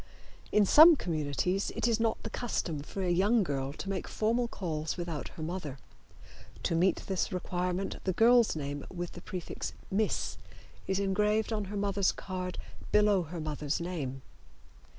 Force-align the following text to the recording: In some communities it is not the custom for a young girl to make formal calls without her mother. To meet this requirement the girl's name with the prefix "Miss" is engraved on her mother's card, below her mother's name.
In 0.51 0.65
some 0.65 0.95
communities 0.95 1.71
it 1.75 1.87
is 1.87 1.99
not 1.99 2.23
the 2.23 2.31
custom 2.31 2.79
for 2.81 3.03
a 3.03 3.11
young 3.11 3.43
girl 3.43 3.71
to 3.73 3.87
make 3.87 4.07
formal 4.07 4.47
calls 4.47 4.97
without 4.97 5.27
her 5.27 5.43
mother. 5.43 5.77
To 6.63 6.73
meet 6.73 7.03
this 7.05 7.31
requirement 7.31 7.97
the 8.05 8.13
girl's 8.13 8.55
name 8.55 8.83
with 8.91 9.11
the 9.11 9.21
prefix 9.21 9.73
"Miss" 9.91 10.39
is 10.87 10.97
engraved 10.97 11.53
on 11.53 11.65
her 11.65 11.77
mother's 11.77 12.11
card, 12.11 12.57
below 12.91 13.21
her 13.21 13.39
mother's 13.39 13.79
name. 13.79 14.23